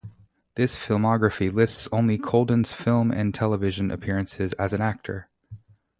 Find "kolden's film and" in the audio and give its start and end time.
2.17-3.35